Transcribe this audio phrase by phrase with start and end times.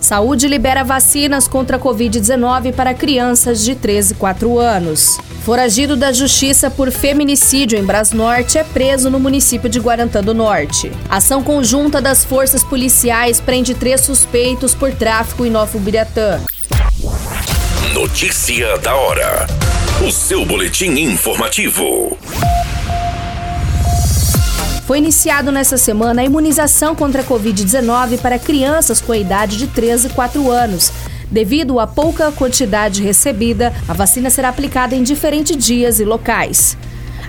[0.00, 5.18] Saúde libera vacinas contra a Covid-19 para crianças de 13 e 4 anos.
[5.44, 10.90] Foragido da Justiça por feminicídio em Brasnorte é preso no município de Guarantã do Norte.
[11.08, 16.40] Ação conjunta das forças policiais prende três suspeitos por tráfico em Nova Ubiratã.
[17.94, 19.46] Notícia da hora.
[20.06, 22.16] O seu boletim informativo.
[24.90, 29.68] Foi iniciado nessa semana a imunização contra a Covid-19 para crianças com a idade de
[29.68, 30.90] 13 e 4 anos.
[31.30, 36.76] Devido à pouca quantidade recebida, a vacina será aplicada em diferentes dias e locais.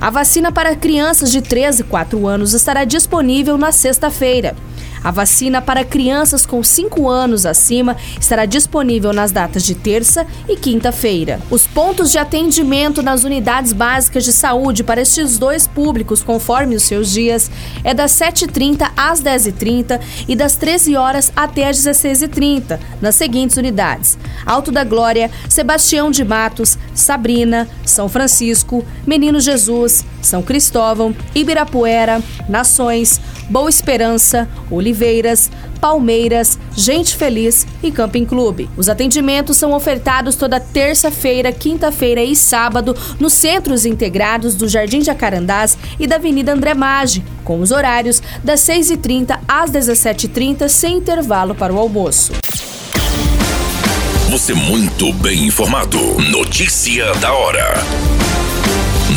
[0.00, 4.56] A vacina para crianças de 13 e 4 anos estará disponível na sexta-feira.
[5.02, 10.56] A vacina para crianças com 5 anos acima estará disponível nas datas de terça e
[10.56, 11.40] quinta-feira.
[11.50, 16.82] Os pontos de atendimento nas unidades básicas de saúde para estes dois públicos, conforme os
[16.82, 17.50] seus dias,
[17.82, 24.18] é das 7h30 às 10h30 e das 13 horas até às 16h30, nas seguintes unidades:
[24.44, 33.20] Alto da Glória, Sebastião de Matos, Sabrina, São Francisco, Menino Jesus, São Cristóvão, Ibirapuera, Nações,
[33.48, 38.68] Boa Esperança, Oliveiras, Palmeiras, Gente Feliz e Camping Clube.
[38.76, 45.76] Os atendimentos são ofertados toda terça-feira, quinta-feira e sábado nos centros integrados do Jardim Jacarandás
[45.98, 51.72] e da Avenida André Maggi, com os horários das 6h30 às 17h30, sem intervalo para
[51.72, 52.32] o almoço.
[54.30, 55.98] Você muito bem informado.
[56.30, 58.29] Notícia da hora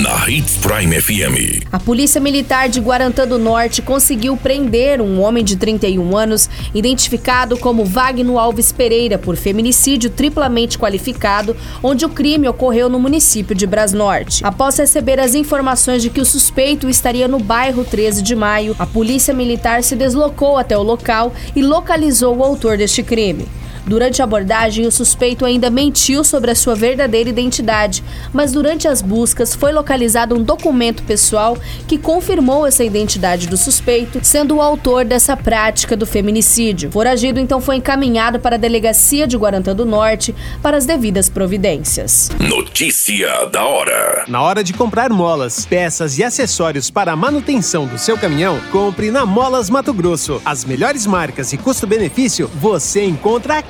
[0.00, 1.66] na Hits Prime FM.
[1.70, 7.58] A Polícia Militar de Guarantã do Norte conseguiu prender um homem de 31 anos, identificado
[7.58, 13.66] como Wagner Alves Pereira, por feminicídio triplamente qualificado, onde o crime ocorreu no município de
[13.66, 14.42] Brasnorte.
[14.42, 18.86] Após receber as informações de que o suspeito estaria no bairro 13 de Maio, a
[18.86, 23.46] Polícia Militar se deslocou até o local e localizou o autor deste crime.
[23.86, 29.02] Durante a abordagem, o suspeito ainda mentiu sobre a sua verdadeira identidade, mas durante as
[29.02, 31.56] buscas foi localizado um documento pessoal
[31.88, 36.90] que confirmou essa identidade do suspeito, sendo o autor dessa prática do feminicídio.
[36.90, 42.30] Foragido então foi encaminhado para a delegacia de Guarantã do Norte para as devidas providências.
[42.38, 44.24] Notícia da hora.
[44.28, 49.10] Na hora de comprar molas, peças e acessórios para a manutenção do seu caminhão, compre
[49.10, 50.40] na Molas Mato Grosso.
[50.44, 53.69] As melhores marcas e custo-benefício você encontra aqui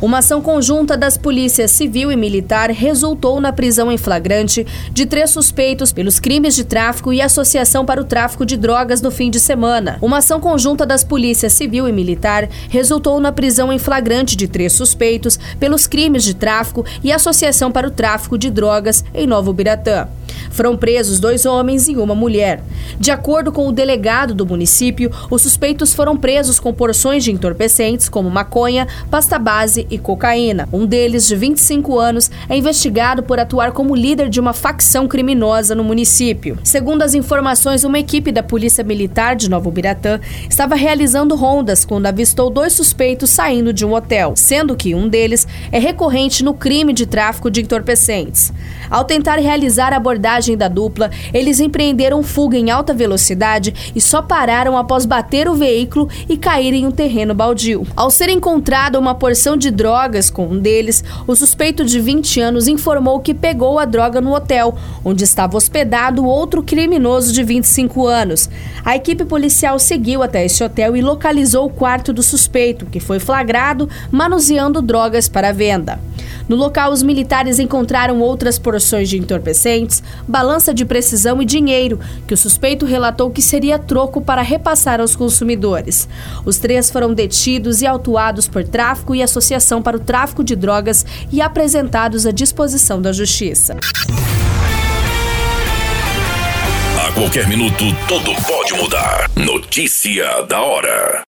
[0.00, 5.28] Uma ação conjunta das polícias civil e militar resultou na prisão em flagrante de três
[5.28, 9.38] suspeitos pelos crimes de tráfico e associação para o tráfico de drogas no fim de
[9.38, 9.98] semana.
[10.00, 14.72] Uma ação conjunta das polícias civil e militar resultou na prisão em flagrante de três
[14.72, 20.08] suspeitos pelos crimes de tráfico e associação para o tráfico de drogas em Novo Biratã.
[20.50, 22.62] Foram presos dois homens e uma mulher.
[22.98, 28.08] De acordo com o delegado do município, os suspeitos foram presos com porções de entorpecentes
[28.08, 30.68] como maconha, pasta base e cocaína.
[30.72, 35.74] Um deles, de 25 anos, é investigado por atuar como líder de uma facção criminosa
[35.74, 36.58] no município.
[36.62, 42.06] Segundo as informações, uma equipe da Polícia Militar de Novo Biratã estava realizando rondas quando
[42.06, 46.92] avistou dois suspeitos saindo de um hotel, sendo que um deles é recorrente no crime
[46.92, 48.52] de tráfico de entorpecentes.
[48.90, 54.20] Ao tentar realizar a abordagem da dupla, eles empreenderam fuga em alta velocidade e só
[54.20, 57.86] pararam após bater o veículo e cair em um terreno baldio.
[57.96, 62.68] Ao ser encontrada uma porção de drogas com um deles, o suspeito de 20 anos
[62.68, 68.50] informou que pegou a droga no hotel, onde estava hospedado outro criminoso de 25 anos.
[68.84, 73.18] A equipe policial seguiu até esse hotel e localizou o quarto do suspeito, que foi
[73.18, 75.98] flagrado manuseando drogas para venda.
[76.50, 82.34] No local, os militares encontraram outras porções de entorpecentes, balança de precisão e dinheiro, que
[82.34, 86.08] o suspeito relatou que seria troco para repassar aos consumidores.
[86.44, 91.06] Os três foram detidos e autuados por tráfico e associação para o tráfico de drogas
[91.30, 93.76] e apresentados à disposição da Justiça.
[96.98, 99.30] A qualquer minuto, tudo pode mudar.
[99.36, 101.22] Notícia da hora.